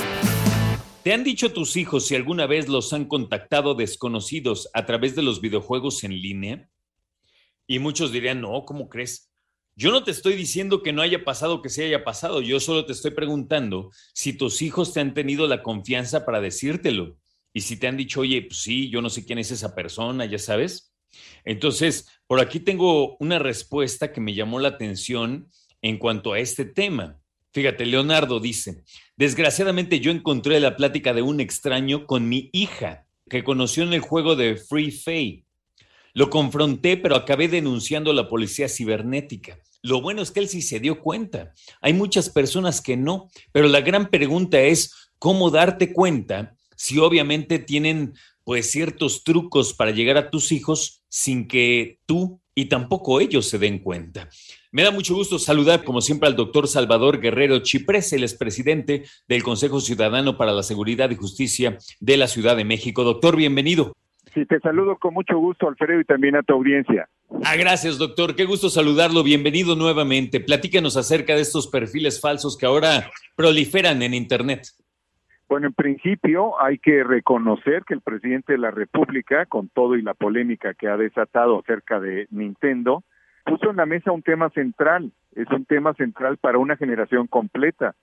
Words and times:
¿Te 1.03 1.13
han 1.13 1.25
dicho 1.25 1.53
tus 1.53 1.77
hijos 1.77 2.07
si 2.07 2.15
alguna 2.15 2.47
vez 2.47 2.69
los 2.69 2.93
han 2.93 3.07
contactado 3.07 3.75
desconocidos 3.75 4.71
a 4.75 4.87
través 4.87 5.17
de 5.17 5.23
los 5.23 5.41
videojuegos 5.41 6.05
en 6.05 6.13
línea? 6.13 6.71
Y 7.67 7.81
muchos 7.81 8.13
dirían, 8.13 8.41
no, 8.41 8.65
¿cómo 8.65 8.89
crees? 8.89 9.33
Yo 9.75 9.91
no 9.91 10.05
te 10.05 10.13
estoy 10.13 10.37
diciendo 10.37 10.85
que 10.85 10.93
no 10.93 11.03
haya 11.03 11.25
pasado 11.25 11.61
que 11.61 11.69
se 11.69 11.87
haya 11.87 12.05
pasado, 12.05 12.41
yo 12.41 12.61
solo 12.61 12.87
te 12.87 12.93
estoy 12.93 13.11
preguntando 13.11 13.91
si 14.15 14.35
tus 14.35 14.63
hijos 14.63 14.93
te 14.93 15.01
han 15.01 15.15
tenido 15.15 15.49
la 15.49 15.65
confianza 15.65 16.25
para 16.25 16.41
decírtelo. 16.41 17.17
Y 17.53 17.63
si 17.63 17.77
te 17.77 17.89
han 17.89 17.97
dicho, 17.97 18.21
oye, 18.21 18.43
pues 18.43 18.63
sí, 18.63 18.89
yo 18.89 19.03
no 19.03 19.11
sé 19.11 19.25
quién 19.25 19.41
es 19.41 19.51
esa 19.51 19.75
persona, 19.75 20.27
ya 20.27 20.39
sabes. 20.39 20.88
Entonces, 21.45 22.09
por 22.27 22.41
aquí 22.41 22.61
tengo 22.61 23.17
una 23.19 23.39
respuesta 23.39 24.13
que 24.13 24.21
me 24.21 24.35
llamó 24.35 24.61
la 24.61 24.69
atención 24.69 25.49
en 25.83 25.99
cuanto 25.99 26.33
a 26.33 26.39
este 26.39 26.65
tema. 26.65 27.21
Fíjate, 27.53 27.87
Leonardo 27.87 28.41
dice, 28.41 28.85
desgraciadamente 29.17 30.01
yo 30.01 30.11
encontré 30.11 30.61
la 30.61 30.77
plática 30.77 31.15
de 31.15 31.23
un 31.23 31.41
extraño 31.41 32.07
con 32.07 32.29
mi 32.29 32.51
hija 32.53 33.07
que 33.29 33.45
conoció 33.45 33.83
en 33.83 33.93
el 33.93 34.01
juego 34.01 34.37
de 34.37 34.57
Free 34.57 34.91
Fay. 34.91 35.45
Lo 36.15 36.31
confronté, 36.31 36.97
pero 36.97 37.17
acabé 37.17 37.49
denunciando 37.49 38.11
a 38.11 38.15
la 38.15 38.29
policía 38.29 38.69
cibernética. 38.69 39.59
Lo 39.83 40.03
bueno 40.03 40.23
es 40.23 40.31
que 40.31 40.41
él 40.41 40.49
sí 40.49 40.63
se 40.63 40.81
dio 40.81 41.01
cuenta. 41.01 41.55
Hay 41.81 41.93
muchas 41.93 42.29
personas 42.29 42.81
que 42.81 42.97
no, 42.97 43.29
pero 43.53 43.69
la 43.69 43.81
gran 43.81 44.11
pregunta 44.11 44.61
es 44.61 45.11
cómo 45.19 45.51
darte 45.51 45.93
cuenta 45.93 46.57
si 46.77 46.99
obviamente 46.99 47.59
tienen 47.59 48.15
pues 48.49 48.71
ciertos 48.71 49.25
trucos 49.25 49.75
para 49.75 49.91
llegar 49.91 50.17
a 50.17 50.31
tus 50.31 50.53
hijos 50.53 51.05
sin 51.11 51.49
que 51.49 51.99
tú 52.07 52.41
y 52.55 52.71
tampoco 52.71 53.21
ellos 53.21 53.47
se 53.47 53.59
den 53.59 53.79
cuenta. 53.79 54.31
Me 54.73 54.83
da 54.83 54.91
mucho 54.91 55.15
gusto 55.15 55.39
saludar, 55.39 55.85
como 55.85 56.01
siempre, 56.01 56.31
al 56.31 56.35
doctor 56.35 56.67
Salvador 56.67 57.21
Guerrero 57.21 57.59
Chiprés, 57.59 58.11
el 58.15 58.23
expresidente 58.23 59.05
del 59.29 59.43
Consejo 59.43 59.81
Ciudadano 59.81 60.39
para 60.39 60.53
la 60.53 60.63
Seguridad 60.63 61.11
y 61.11 61.17
Justicia 61.17 61.77
de 62.01 62.17
la 62.17 62.27
Ciudad 62.27 62.57
de 62.57 62.65
México. 62.65 63.05
Doctor, 63.05 63.37
bienvenido. 63.37 63.93
Sí, 64.33 64.47
te 64.47 64.59
saludo 64.61 64.97
con 64.97 65.13
mucho 65.13 65.37
gusto, 65.37 65.69
Alfredo, 65.69 66.01
y 66.01 66.07
también 66.07 66.35
a 66.35 66.43
tu 66.43 66.55
audiencia. 66.55 67.07
Ah, 67.45 67.57
gracias, 67.57 67.99
doctor. 67.99 68.35
Qué 68.35 68.47
gusto 68.47 68.71
saludarlo. 68.71 69.23
Bienvenido 69.23 69.77
nuevamente. 69.77 70.41
Platícanos 70.41 70.97
acerca 70.97 71.35
de 71.35 71.43
estos 71.43 71.67
perfiles 71.67 72.19
falsos 72.19 72.57
que 72.57 72.65
ahora 72.65 73.11
proliferan 73.37 74.03
en 74.03 74.15
Internet. 74.15 74.69
Bueno, 75.49 75.69
en 75.69 75.73
principio 75.73 76.61
hay 76.61 76.79
que 76.79 77.03
reconocer 77.03 77.85
que 77.85 77.95
el 77.95 78.03
presidente 78.03 78.53
de 78.53 78.59
la 78.59 78.71
República, 78.71 79.47
con 79.47 79.71
todo 79.71 79.97
y 79.97 80.03
la 80.03 80.13
polémica 80.13 80.75
que 80.75 80.89
ha 80.89 80.99
desatado 80.99 81.61
acerca 81.61 82.01
de 82.01 82.27
Nintendo, 82.31 83.03
puso 83.47 83.71
en 83.71 83.77
la 83.77 83.87
mesa 83.87 84.13
un 84.13 84.23
tema 84.23 84.51
central. 84.51 85.11
Es 85.35 85.49
un 85.51 85.65
tema 85.65 85.95
central 85.95 86.37
para 86.37 86.59
una 86.59 86.77
generación 86.77 87.29
completa. 87.29 87.95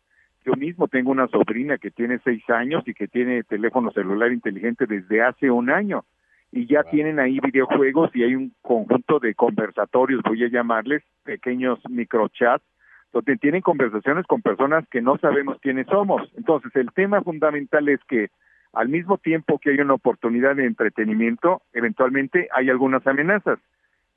Yo 0.44 0.54
mismo 0.54 0.88
tengo 0.88 1.12
una 1.12 1.28
sobrina 1.28 1.78
que 1.78 1.92
tiene 1.92 2.20
seis 2.24 2.44
años 2.50 2.84
y 2.88 2.96
que 2.96 3.08
tiene 3.08 3.44
teléfono 3.44 3.92
celular 3.92 4.32
inteligente 4.32 4.88
desde 4.88 5.22
hace 5.22 5.52
un 5.52 5.70
año. 5.70 6.04
Y 6.52 6.66
ya 6.66 6.84
tienen 6.84 7.20
ahí 7.20 7.40
videojuegos 7.40 8.10
y 8.16 8.24
hay 8.24 8.36
un 8.36 8.54
conjunto 8.64 9.20
de 9.20 9.36
conversatorios, 9.36 10.24
voy 10.24 10.44
a 10.44 10.50
llamarles, 10.50 11.04
pequeños 11.24 11.80
microchats, 11.90 12.66
donde 13.16 13.38
tienen 13.38 13.62
conversaciones 13.62 14.28
con 14.28 14.42
personas 14.42 14.86
que 14.90 15.02
no 15.02 15.18
sabemos 15.18 15.58
quiénes 15.62 15.88
somos. 15.88 16.30
Entonces, 16.36 16.76
el 16.76 16.92
tema 16.92 17.22
fundamental 17.22 17.88
es 17.88 18.02
que 18.10 18.28
al 18.74 18.90
mismo 18.90 19.18
tiempo 19.18 19.58
que 19.58 19.70
hay 19.70 19.80
una 19.80 19.94
oportunidad 19.94 20.58
de 20.58 20.66
entretenimiento, 20.66 21.62
eventualmente 21.72 22.50
hay 22.54 22.70
algunas 22.70 23.08
amenazas. 23.08 23.58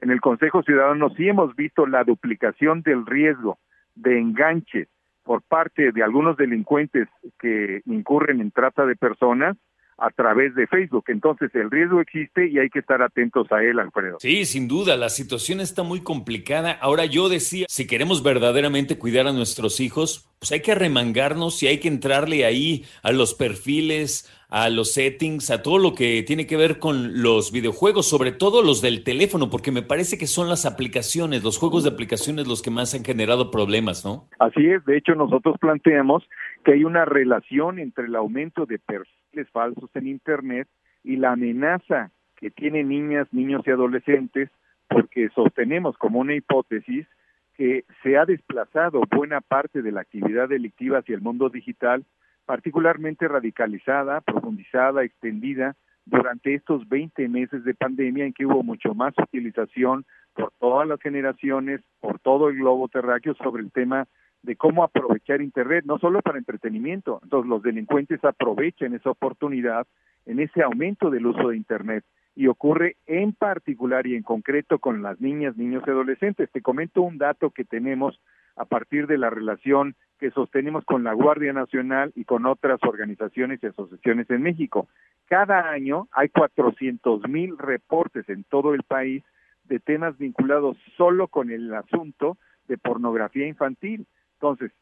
En 0.01 0.11
el 0.11 0.21
Consejo 0.21 0.65
Ciudadano 0.65 1.11
sí 1.11 1.29
hemos 1.29 1.55
visto 1.55 1.87
la 1.87 2.03
duplicación 2.03 2.83
del 2.83 3.07
riesgo 3.07 3.59
de 3.95 4.19
enganche 4.19 4.89
por 5.23 5.43
parte 5.43 5.93
de 5.93 6.03
algunos 6.03 6.37
delincuentes 6.37 7.07
que 7.39 7.83
incurren 7.87 8.41
en 8.41 8.51
trata 8.51 8.85
de 8.85 8.97
personas 8.97 9.57
a 9.99 10.11
través 10.11 10.55
de 10.55 10.67
Facebook. 10.67 11.05
Entonces 11.09 11.55
el 11.55 11.71
riesgo 11.71 12.01
existe 12.01 12.49
y 12.49 12.59
hay 12.59 12.71
que 12.71 12.79
estar 12.79 13.03
atentos 13.03 13.51
a 13.53 13.63
él, 13.63 13.79
Alfredo. 13.79 14.19
Sí, 14.21 14.45
sin 14.45 14.69
duda, 14.69 14.97
la 14.97 15.09
situación 15.09 15.61
está 15.61 15.83
muy 15.83 16.01
complicada. 16.01 16.73
Ahora 16.81 17.05
yo 17.05 17.29
decía, 17.29 17.67
si 17.69 17.87
queremos 17.87 18.23
verdaderamente 18.23 18.99
cuidar 18.99 19.27
a 19.27 19.33
nuestros 19.33 19.81
hijos, 19.81 20.31
pues 20.39 20.53
hay 20.53 20.63
que 20.63 20.75
remangarnos 20.75 21.63
y 21.63 21.67
hay 21.67 21.79
que 21.79 21.89
entrarle 21.89 22.45
ahí 22.45 22.85
a 23.03 23.11
los 23.11 23.35
perfiles, 23.35 24.33
a 24.49 24.71
los 24.71 24.93
settings, 24.93 25.51
a 25.51 25.63
todo 25.63 25.79
lo 25.79 25.95
que 25.95 26.23
tiene 26.23 26.47
que 26.47 26.57
ver 26.57 26.79
con 26.79 27.23
los 27.23 27.51
videojuegos, 27.53 28.09
sobre 28.09 28.31
todo 28.31 28.63
los 28.63 28.81
del 28.81 29.03
teléfono, 29.03 29.51
porque 29.51 29.73
me 29.73 29.83
parece 29.83 30.17
que 30.17 30.27
son 30.27 30.49
las 30.49 30.65
aplicaciones, 30.65 31.43
los 31.43 31.59
juegos 31.59 31.83
de 31.83 31.91
aplicaciones 31.91 32.47
los 32.47 32.63
que 32.63 32.71
más 32.71 32.95
han 32.95 33.05
generado 33.05 33.51
problemas, 33.51 34.05
¿no? 34.05 34.29
Así 34.39 34.65
es, 34.67 34.85
de 34.85 34.97
hecho 34.97 35.15
nosotros 35.17 35.57
planteamos 35.61 36.23
que 36.65 36.73
hay 36.73 36.85
una 36.85 37.05
relación 37.05 37.79
entre 37.79 38.07
el 38.07 38.15
aumento 38.15 38.65
de 38.65 38.79
perfiles 38.79 39.19
falsos 39.47 39.91
en 39.95 40.07
Internet 40.07 40.69
y 41.05 41.17
la 41.17 41.33
amenaza 41.33 42.11
que 42.37 42.51
tienen 42.51 42.89
niñas, 42.89 43.27
niños 43.33 43.63
y 43.67 43.71
adolescentes, 43.71 44.51
porque 44.89 45.29
sostenemos 45.31 45.97
como 45.99 46.21
una 46.21 46.35
hipótesis 46.35 47.07
que 47.55 47.85
se 48.03 48.17
ha 48.17 48.25
desplazado 48.25 49.03
buena 49.11 49.41
parte 49.41 49.83
de 49.83 49.93
la 49.93 50.03
actividad 50.03 50.49
delictiva 50.49 50.99
hacia 50.99 51.17
el 51.17 51.21
mundo 51.21 51.49
digital, 51.49 52.05
particularmente 52.47 53.27
radicalizada, 53.27 54.21
profundizada, 54.21 55.03
extendida 55.03 55.75
durante 56.07 56.55
estos 56.55 56.89
20 56.89 57.29
meses 57.29 57.65
de 57.65 57.75
pandemia 57.75 58.25
en 58.25 58.33
que 58.33 58.47
hubo 58.47 58.63
mucho 58.63 58.95
más 58.95 59.13
utilización 59.19 60.07
por 60.35 60.53
todas 60.59 60.87
las 60.87 61.01
generaciones, 61.01 61.81
por 62.01 62.21
todo 62.21 62.49
el 62.49 62.57
globo 62.57 62.89
terráqueo 62.89 63.35
sobre 63.35 63.63
el 63.63 63.73
tema 63.73 64.07
de 64.43 64.57
cómo 64.57 64.85
aprovechar 64.85 65.43
Internet, 65.43 65.85
no 65.87 65.99
solo 65.99 66.23
para 66.23 66.39
entretenimiento. 66.39 67.21
Entonces 67.23 67.49
los 67.49 67.63
delincuentes 67.63 68.25
aprovechan 68.25 68.95
esa 68.95 69.11
oportunidad 69.11 69.87
en 70.27 70.41
ese 70.41 70.63
aumento 70.63 71.11
del 71.11 71.27
uso 71.27 71.49
de 71.49 71.57
Internet 71.57 72.05
y 72.35 72.47
ocurre 72.47 72.97
en 73.07 73.33
particular 73.33 74.07
y 74.07 74.15
en 74.15 74.23
concreto 74.23 74.79
con 74.79 75.03
las 75.03 75.21
niñas, 75.21 75.57
niños 75.57 75.83
y 75.87 75.91
adolescentes. 75.91 76.51
Te 76.53 76.63
comento 76.63 77.03
un 77.03 77.19
dato 77.19 77.51
que 77.51 77.65
tenemos 77.65 78.21
a 78.55 78.65
partir 78.65 79.07
de 79.07 79.19
la 79.19 79.31
relación 79.31 79.97
que 80.19 80.31
sostenemos 80.31 80.85
con 80.85 81.05
la 81.05 81.13
Guardia 81.13 81.53
Nacional 81.53 82.13
y 82.15 82.25
con 82.25 82.47
otras 82.47 82.81
organizaciones 82.83 83.61
y 83.63 83.67
asociaciones 83.67 84.29
en 84.31 84.43
México. 84.43 84.89
Cada 85.27 85.71
año 85.71 86.09
hay 86.13 86.29
400 86.29 87.29
mil 87.29 87.57
reportes 87.59 88.29
en 88.29 88.45
todo 88.45 88.75
el 88.75 88.83
país 88.83 89.23
de 89.65 89.79
temas 89.79 90.17
vinculados 90.19 90.77
solo 90.97 91.29
con 91.29 91.51
el 91.51 91.73
asunto 91.75 92.37
de 92.67 92.79
pornografía 92.79 93.47
infantil. 93.47 94.07
Entonces, 94.41 94.73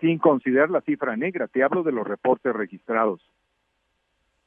sin 0.00 0.18
considerar 0.18 0.70
la 0.70 0.80
cifra 0.80 1.16
negra, 1.16 1.46
te 1.46 1.62
hablo 1.62 1.82
de 1.82 1.92
los 1.92 2.06
reportes 2.06 2.54
registrados. 2.54 3.20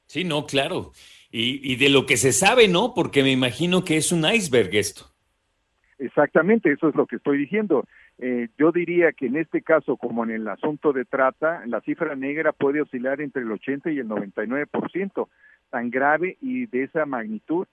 Sí, 0.07 0.23
no, 0.23 0.45
claro. 0.45 0.91
Y, 1.31 1.71
y 1.71 1.75
de 1.75 1.89
lo 1.89 2.05
que 2.05 2.17
se 2.17 2.31
sabe, 2.31 2.67
¿no? 2.67 2.93
Porque 2.93 3.23
me 3.23 3.31
imagino 3.31 3.83
que 3.83 3.97
es 3.97 4.11
un 4.11 4.25
iceberg 4.25 4.73
esto. 4.73 5.05
Exactamente, 5.99 6.71
eso 6.71 6.89
es 6.89 6.95
lo 6.95 7.07
que 7.07 7.15
estoy 7.15 7.37
diciendo. 7.37 7.85
Eh, 8.19 8.49
yo 8.57 8.71
diría 8.71 9.11
que 9.13 9.27
en 9.27 9.37
este 9.37 9.61
caso, 9.61 9.97
como 9.97 10.23
en 10.23 10.31
el 10.31 10.47
asunto 10.47 10.93
de 10.93 11.05
trata, 11.05 11.63
la 11.65 11.81
cifra 11.81 12.15
negra 12.15 12.51
puede 12.51 12.81
oscilar 12.81 13.21
entre 13.21 13.41
el 13.41 13.51
80 13.51 13.91
y 13.91 13.99
el 13.99 14.07
99%, 14.07 15.27
tan 15.69 15.89
grave 15.89 16.37
y 16.41 16.67
de 16.67 16.83
esa 16.83 17.05
magnitud. 17.05 17.67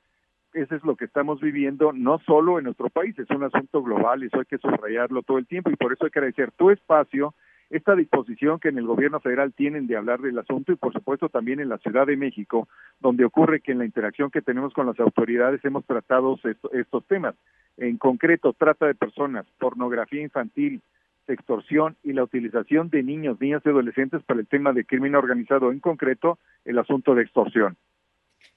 Eso 0.54 0.76
es 0.76 0.84
lo 0.84 0.94
que 0.94 1.04
estamos 1.04 1.41
viviendo, 1.41 1.92
no 1.92 2.20
solo 2.20 2.59
en 2.59 2.65
nuestro 2.65 2.88
país, 2.88 3.19
es 3.19 3.28
un 3.31 3.42
asunto 3.42 3.82
global 3.82 4.22
eso 4.22 4.38
hay 4.38 4.44
que 4.44 4.59
subrayarlo 4.59 5.22
todo 5.22 5.38
el 5.38 5.47
tiempo 5.47 5.69
y 5.69 5.76
por 5.76 5.92
eso 5.92 6.04
hay 6.04 6.12
que 6.12 6.20
agradecer 6.20 6.53
tu 6.53 6.70
espacio 6.70 7.34
esta 7.70 7.97
disposición 7.97 8.60
que 8.60 8.69
en 8.69 8.78
el 8.78 8.87
gobierno 8.87 9.19
federal 9.19 9.53
tienen 9.53 9.88
de 9.88 9.97
hablar 9.97 10.20
del 10.20 10.38
asunto 10.38 10.70
y 10.70 10.76
por 10.76 10.92
supuesto 10.92 11.28
también 11.28 11.59
en 11.59 11.69
la 11.69 11.78
Ciudad 11.78 12.06
de 12.06 12.16
México, 12.16 12.69
donde 13.00 13.25
ocurre 13.25 13.60
que 13.62 13.72
en 13.72 13.78
la 13.78 13.84
interacción 13.84 14.31
que 14.31 14.42
tenemos 14.42 14.72
con 14.72 14.87
las 14.87 15.00
autoridades 15.00 15.65
hemos 15.65 15.84
tratado 15.84 16.38
estos 16.72 17.04
temas. 17.06 17.34
En 17.76 17.97
concreto, 17.97 18.53
trata 18.53 18.86
de 18.86 18.95
personas, 18.95 19.47
pornografía 19.59 20.22
infantil, 20.22 20.83
extorsión 21.27 21.97
y 22.04 22.12
la 22.12 22.22
utilización 22.22 22.91
de 22.91 23.03
niños, 23.03 23.41
niñas 23.41 23.62
y 23.65 23.71
adolescentes 23.71 24.22
para 24.22 24.41
el 24.41 24.47
tema 24.47 24.72
de 24.72 24.84
crimen 24.84 25.16
organizado, 25.16 25.72
en 25.72 25.80
concreto 25.80 26.39
el 26.65 26.78
asunto 26.78 27.15
de 27.15 27.22
extorsión. 27.22 27.77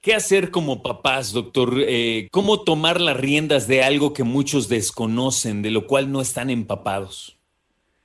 ¿Qué 0.01 0.13
hacer 0.13 0.51
como 0.51 0.83
papás, 0.83 1.33
doctor? 1.33 1.73
Eh, 1.79 2.27
¿Cómo 2.31 2.63
tomar 2.63 3.01
las 3.01 3.19
riendas 3.19 3.67
de 3.67 3.83
algo 3.83 4.13
que 4.13 4.23
muchos 4.23 4.69
desconocen, 4.69 5.61
de 5.61 5.71
lo 5.71 5.87
cual 5.87 6.11
no 6.11 6.21
están 6.21 6.49
empapados? 6.49 7.37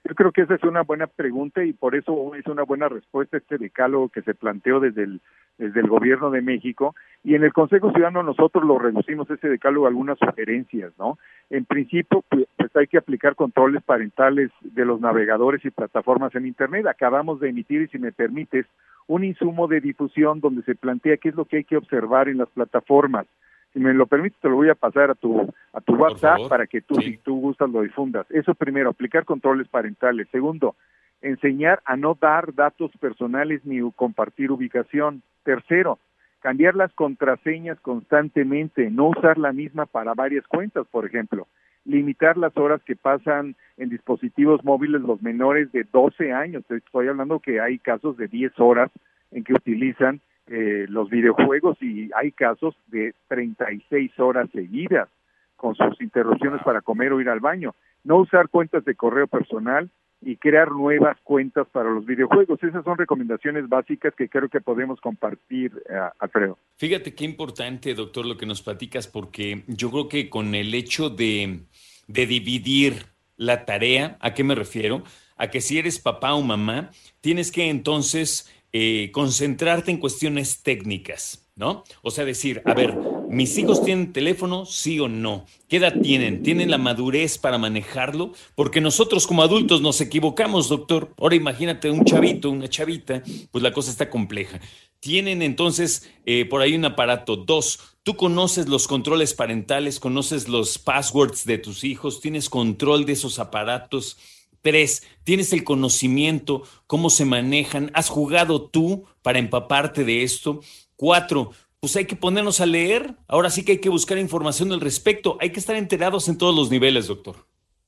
Yo 0.05 0.15
creo 0.17 0.33
que 0.33 0.43
esa 0.43 0.57
es 0.57 0.65
una 0.65 0.83
buena 0.83 1.07
pregunta 1.07 1.65
y 1.65 1.73
por 1.73 1.95
eso 1.95 2.35
es 2.35 2.45
una 2.47 2.65
buena 2.65 2.89
respuesta 2.89 3.37
este 3.37 3.57
decálogo 3.57 4.09
que 4.09 4.23
se 4.23 4.35
planteó 4.35 4.81
desde 4.81 5.05
el, 5.05 5.21
desde 5.59 5.79
el 5.79 5.87
gobierno 5.87 6.31
de 6.31 6.43
México 6.43 6.97
y 7.23 7.37
en 7.37 7.45
el 7.45 7.53
Consejo 7.53 7.93
Ciudadano 7.93 8.25
nosotros 8.25 8.65
lo 8.65 8.79
reducimos 8.79 9.31
ese 9.31 9.49
decálogo 9.49 9.87
a 9.87 9.91
algunas 9.91 10.19
sugerencias, 10.19 10.93
¿no? 10.99 11.19
En 11.51 11.65
principio, 11.65 12.25
pues, 12.29 12.47
hay 12.75 12.87
que 12.87 12.99
aplicar 12.99 13.37
controles 13.37 13.83
parentales 13.83 14.51
de 14.63 14.85
los 14.85 15.01
navegadores 15.01 15.65
y 15.65 15.71
plataformas 15.71 16.35
en 16.35 16.47
Internet. 16.47 16.87
Acabamos 16.87 17.39
de 17.39 17.51
emitir, 17.51 17.83
y 17.83 17.89
si 17.89 17.99
me 17.99 18.11
permites, 18.11 18.67
un 19.07 19.25
insumo 19.25 19.69
de 19.69 19.81
difusión 19.81 20.41
donde 20.41 20.63
se 20.63 20.75
plantea 20.75 21.17
qué 21.17 21.31
es 21.31 21.35
lo 21.35 21.45
que 21.45 21.59
hay 21.59 21.65
que 21.65 21.77
observar 21.77 22.29
en 22.29 22.39
las 22.39 22.49
plataformas 22.49 23.27
Si 23.73 23.81
me 23.81 23.95
lo 23.95 24.07
permites, 24.07 24.41
te 24.41 24.49
lo 24.49 24.57
voy 24.57 24.69
a 24.69 24.75
pasar 24.75 25.11
a 25.11 25.15
tu, 25.15 25.53
a 25.73 25.81
tu 25.81 25.95
WhatsApp 25.95 26.49
para 26.49 26.67
que 26.67 26.83
tú, 26.83 26.97
si 26.97 27.17
tú 27.19 27.41
gustas, 27.41 27.71
lo 27.71 27.83
difundas. 27.83 28.27
Eso 28.31 28.55
primero, 28.55 28.91
aplicar 28.91 29.25
controles 29.25 29.67
parentales. 29.69 30.29
Segundo, 30.31 30.77
enseñar 31.23 31.81
a 31.85 31.97
no 31.97 32.17
dar 32.21 32.55
datos 32.55 32.91
personales 33.01 33.65
ni 33.65 33.81
compartir 33.93 34.51
ubicación. 34.51 35.23
Tercero, 35.43 35.99
cambiar 36.41 36.75
las 36.75 36.93
contraseñas 36.93 37.81
constantemente, 37.81 38.91
no 38.91 39.09
usar 39.09 39.39
la 39.39 39.53
misma 39.53 39.87
para 39.87 40.13
varias 40.13 40.47
cuentas, 40.47 40.87
por 40.91 41.07
ejemplo. 41.07 41.47
Limitar 41.85 42.37
las 42.37 42.57
horas 42.57 42.81
que 42.85 42.97
pasan 42.97 43.57
en 43.77 43.89
dispositivos 43.89 44.65
móviles 44.65 45.03
los 45.03 45.21
menores 45.23 45.73
de 45.73 45.85
12 45.85 46.33
años. 46.33 46.65
Estoy 46.71 47.09
hablando 47.09 47.41
que 47.41 47.61
hay 47.61 47.79
casos 47.79 48.17
de 48.17 48.29
10 48.29 48.59
horas 48.61 48.91
en 49.33 49.45
que 49.45 49.55
utilizan 49.55 50.21
eh, 50.47 50.87
los 50.89 51.11
videojuegos 51.11 51.81
y 51.83 52.11
hay 52.15 52.33
casos 52.33 52.77
de 52.89 53.15
36 53.29 54.19
horas 54.19 54.49
seguidas 54.53 55.09
con 55.57 55.75
sus 55.75 56.01
interrupciones 56.01 56.63
para 56.63 56.81
comer 56.81 57.13
o 57.13 57.21
ir 57.21 57.29
al 57.29 57.41
baño. 57.41 57.75
No 58.05 58.17
usar 58.17 58.49
cuentas 58.49 58.85
de 58.85 58.95
correo 58.95 59.27
personal 59.27 59.91
y 60.23 60.37
crear 60.37 60.71
nuevas 60.71 61.19
cuentas 61.25 61.67
para 61.73 61.91
los 61.91 62.07
videojuegos. 62.07 62.63
Esas 62.63 62.85
son 62.85 62.97
recomendaciones 62.97 63.69
básicas 63.69 64.15
que 64.17 64.29
creo 64.29 64.49
que 64.49 64.61
podemos 64.61 65.01
compartir, 65.01 65.73
eh, 65.89 65.95
Alfredo. 66.19 66.59
Fíjate 66.77 67.15
qué 67.15 67.25
importante, 67.25 67.95
doctor, 67.95 68.25
lo 68.25 68.37
que 68.37 68.47
nos 68.47 68.63
platicas, 68.63 69.09
porque 69.09 69.65
yo 69.67 69.91
creo 69.91 70.09
que 70.09 70.31
con 70.31 70.55
el 70.55 70.75
hecho 70.75 71.11
de, 71.11 71.61
de 72.07 72.27
dividir 72.27 73.07
la 73.37 73.65
tarea, 73.65 74.17
¿a 74.21 74.35
qué 74.35 74.45
me 74.45 74.55
refiero? 74.55 75.03
A 75.37 75.49
que 75.49 75.61
si 75.61 75.79
eres 75.79 75.99
papá 75.99 76.35
o 76.35 76.43
mamá, 76.43 76.91
tienes 77.21 77.51
que 77.51 77.69
entonces 77.69 78.49
eh, 78.73 79.11
concentrarte 79.13 79.91
en 79.91 79.99
cuestiones 79.99 80.63
técnicas, 80.63 81.51
¿no? 81.57 81.85
O 82.03 82.11
sea, 82.11 82.25
decir, 82.25 82.63
a 82.65 82.75
ver, 82.75 82.97
¿mis 83.33 83.59
hijos 83.59 83.83
tienen 83.83 84.13
teléfono, 84.13 84.65
sí 84.65 85.01
o 85.01 85.09
no? 85.09 85.45
¿Qué 85.69 85.79
edad 85.79 85.95
tienen? 86.01 86.43
¿Tienen 86.45 86.71
la 86.71 86.79
madurez 86.79 87.39
para 87.39 87.59
manejarlo? 87.59 88.33
Porque 88.55 88.81
nosotros 88.81 89.27
como 89.27 89.43
adultos 89.43 89.81
nos 89.81 90.01
equivocamos, 90.01 90.69
doctor. 90.69 91.13
Ahora 91.19 91.35
imagínate 91.35 91.91
un 91.91 92.05
chavito, 92.05 92.51
una 92.51 92.69
chavita, 92.69 93.23
pues 93.51 93.63
la 93.63 93.73
cosa 93.73 93.91
está 93.91 94.09
compleja. 94.09 94.61
Tienen 95.01 95.43
entonces 95.43 96.09
eh, 96.27 96.45
por 96.45 96.61
ahí 96.61 96.77
un 96.77 96.85
aparato. 96.85 97.35
Dos, 97.37 97.81
tú 98.05 98.15
conoces 98.15 98.69
los 98.69 98.87
controles 98.87 99.35
parentales, 99.35 99.99
conoces 99.99 100.49
los 100.49 100.79
passwords 100.79 101.45
de 101.45 101.59
tus 101.59 101.83
hijos, 101.83 102.21
tienes 102.21 102.49
control 102.49 103.05
de 103.05 103.15
esos 103.15 103.41
aparatos 103.41 104.17
Tres, 104.63 105.03
tienes 105.25 105.53
el 105.53 105.65
conocimiento, 105.65 106.63
cómo 106.87 107.11
se 107.11 107.25
manejan, 107.25 107.91
has 107.95 108.09
jugado 108.09 108.63
tú 108.63 109.05
para 109.21 109.41
empaparte 109.41 110.05
de 110.05 110.23
esto. 110.23 110.61
Cuatro, 110.95 111.51
pues 111.83 111.97
hay 111.97 112.05
que 112.05 112.15
ponernos 112.15 112.61
a 112.61 112.67
leer. 112.67 113.17
Ahora 113.27 113.51
sí 113.51 113.65
que 113.65 113.73
hay 113.73 113.81
que 113.81 113.89
buscar 113.89 114.17
información 114.17 114.71
al 114.71 114.81
respecto. 114.81 115.37
Hay 115.41 115.51
que 115.51 115.59
estar 115.59 115.75
enterados 115.75 116.29
en 116.29 116.39
todos 116.39 116.55
los 116.55 116.71
niveles, 116.71 117.09
doctor. 117.09 117.35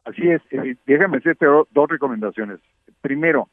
Así 0.05 0.29
es. 0.29 0.43
Eh, 0.51 0.75
déjame 0.85 1.19
hacerte 1.19 1.47
dos 1.47 1.89
recomendaciones. 1.89 2.59
Primero, 3.01 3.51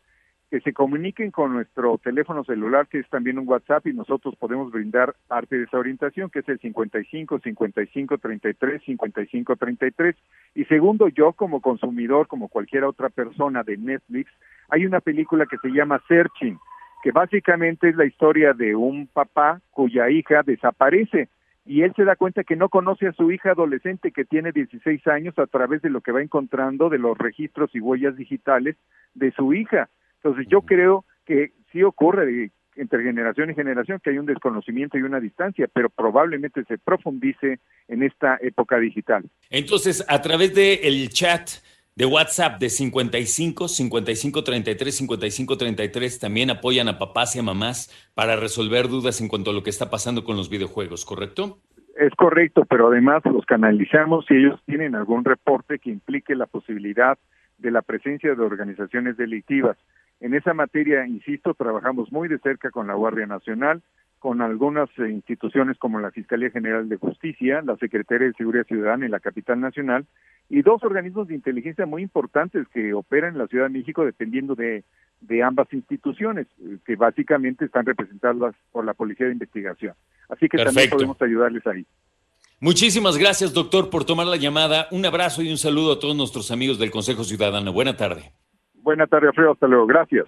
que 0.49 0.59
se 0.61 0.73
comuniquen 0.73 1.29
con 1.29 1.53
nuestro 1.53 1.99
teléfono 1.99 2.43
celular, 2.43 2.87
que 2.87 2.97
es 2.97 3.09
también 3.09 3.37
un 3.37 3.47
WhatsApp, 3.47 3.85
y 3.85 3.93
nosotros 3.93 4.35
podemos 4.35 4.71
brindar 4.71 5.13
parte 5.27 5.59
de 5.59 5.65
esa 5.65 5.77
orientación, 5.77 6.31
que 6.31 6.39
es 6.39 6.49
el 6.49 6.59
55 6.59 7.37
55 7.37 8.17
33 8.17 8.81
55 8.83 9.55
33. 9.57 10.15
Y 10.55 10.65
segundo, 10.65 11.07
yo 11.07 11.33
como 11.33 11.61
consumidor, 11.61 12.25
como 12.25 12.47
cualquier 12.47 12.85
otra 12.85 13.09
persona 13.09 13.61
de 13.61 13.77
Netflix, 13.77 14.31
hay 14.69 14.87
una 14.87 15.01
película 15.01 15.45
que 15.45 15.57
se 15.57 15.69
llama 15.69 16.01
Searching, 16.07 16.57
que 17.01 17.11
básicamente 17.11 17.89
es 17.89 17.95
la 17.95 18.05
historia 18.05 18.53
de 18.53 18.75
un 18.75 19.07
papá 19.07 19.61
cuya 19.71 20.09
hija 20.09 20.41
desaparece 20.43 21.29
y 21.65 21.83
él 21.83 21.93
se 21.95 22.03
da 22.03 22.15
cuenta 22.15 22.43
que 22.43 22.55
no 22.55 22.69
conoce 22.69 23.07
a 23.07 23.13
su 23.13 23.31
hija 23.31 23.51
adolescente 23.51 24.11
que 24.11 24.25
tiene 24.25 24.51
16 24.51 25.05
años 25.07 25.37
a 25.37 25.45
través 25.45 25.81
de 25.81 25.89
lo 25.89 26.01
que 26.01 26.11
va 26.11 26.21
encontrando 26.21 26.89
de 26.89 26.97
los 26.97 27.17
registros 27.17 27.69
y 27.73 27.79
huellas 27.79 28.15
digitales 28.15 28.75
de 29.13 29.31
su 29.31 29.53
hija. 29.53 29.89
Entonces 30.17 30.47
yo 30.49 30.61
creo 30.61 31.05
que 31.25 31.51
sí 31.71 31.83
ocurre 31.83 32.51
entre 32.75 33.03
generación 33.03 33.49
y 33.49 33.53
generación 33.53 33.99
que 34.03 34.11
hay 34.11 34.17
un 34.17 34.25
desconocimiento 34.25 34.97
y 34.97 35.03
una 35.03 35.19
distancia, 35.19 35.67
pero 35.71 35.89
probablemente 35.89 36.63
se 36.63 36.77
profundice 36.77 37.59
en 37.87 38.01
esta 38.01 38.37
época 38.41 38.77
digital. 38.79 39.25
Entonces, 39.49 40.03
a 40.07 40.21
través 40.21 40.55
del 40.55 40.79
el 40.81 41.09
chat 41.09 41.49
de 41.95 42.05
WhatsApp 42.05 42.59
de 42.59 42.69
55 42.69 43.67
55 43.67 44.43
33 44.43 44.95
55 44.95 45.57
33 45.57 46.19
también 46.19 46.49
apoyan 46.49 46.87
a 46.87 46.97
papás 46.97 47.35
y 47.35 47.39
a 47.39 47.43
mamás 47.43 47.89
para 48.13 48.35
resolver 48.35 48.87
dudas 48.87 49.21
en 49.21 49.27
cuanto 49.27 49.51
a 49.51 49.53
lo 49.53 49.63
que 49.63 49.69
está 49.69 49.89
pasando 49.89 50.23
con 50.23 50.37
los 50.37 50.49
videojuegos, 50.49 51.05
¿correcto? 51.05 51.59
Es 51.97 52.13
correcto, 52.15 52.65
pero 52.65 52.87
además 52.87 53.23
los 53.25 53.45
canalizamos 53.45 54.25
si 54.25 54.35
ellos 54.35 54.59
tienen 54.65 54.95
algún 54.95 55.25
reporte 55.25 55.79
que 55.79 55.89
implique 55.89 56.35
la 56.35 56.45
posibilidad 56.45 57.17
de 57.57 57.71
la 57.71 57.81
presencia 57.81 58.33
de 58.33 58.41
organizaciones 58.41 59.17
delictivas. 59.17 59.77
En 60.19 60.33
esa 60.33 60.53
materia, 60.53 61.05
insisto, 61.05 61.53
trabajamos 61.53 62.11
muy 62.11 62.27
de 62.27 62.39
cerca 62.39 62.71
con 62.71 62.87
la 62.87 62.93
Guardia 62.93 63.25
Nacional, 63.25 63.81
con 64.21 64.39
algunas 64.43 64.87
instituciones 64.99 65.79
como 65.79 65.99
la 65.99 66.11
Fiscalía 66.11 66.51
General 66.51 66.87
de 66.87 66.97
Justicia, 66.97 67.63
la 67.65 67.75
Secretaría 67.77 68.27
de 68.27 68.33
Seguridad 68.33 68.67
Ciudadana 68.67 69.07
y 69.07 69.09
la 69.09 69.19
Capital 69.19 69.59
Nacional, 69.59 70.05
y 70.47 70.61
dos 70.61 70.83
organismos 70.83 71.27
de 71.27 71.33
inteligencia 71.33 71.87
muy 71.87 72.03
importantes 72.03 72.67
que 72.67 72.93
operan 72.93 73.33
en 73.33 73.39
la 73.39 73.47
Ciudad 73.47 73.65
de 73.65 73.79
México 73.79 74.05
dependiendo 74.05 74.53
de, 74.53 74.83
de 75.21 75.41
ambas 75.41 75.73
instituciones, 75.73 76.45
que 76.85 76.95
básicamente 76.95 77.65
están 77.65 77.83
representadas 77.83 78.53
por 78.71 78.85
la 78.85 78.93
Policía 78.93 79.25
de 79.25 79.33
Investigación. 79.33 79.95
Así 80.29 80.47
que 80.47 80.63
también 80.63 80.91
podemos 80.91 81.19
ayudarles 81.19 81.65
ahí. 81.65 81.83
Muchísimas 82.59 83.17
gracias, 83.17 83.55
doctor, 83.55 83.89
por 83.89 84.05
tomar 84.05 84.27
la 84.27 84.37
llamada. 84.37 84.85
Un 84.91 85.03
abrazo 85.03 85.41
y 85.41 85.49
un 85.49 85.57
saludo 85.57 85.93
a 85.93 85.99
todos 85.99 86.15
nuestros 86.15 86.51
amigos 86.51 86.77
del 86.77 86.91
Consejo 86.91 87.23
Ciudadano. 87.23 87.73
Buena 87.73 87.97
tarde. 87.97 88.33
Buena 88.75 89.07
tarde, 89.07 89.29
Alfredo. 89.29 89.53
Hasta 89.53 89.65
luego. 89.65 89.87
Gracias. 89.87 90.27